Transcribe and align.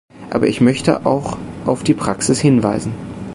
Aber 0.31 0.47
ich 0.47 0.61
möchte 0.61 1.05
auch 1.05 1.37
auf 1.67 1.83
die 1.83 1.93
Praxis 1.93 2.39
hinweisen. 2.39 2.91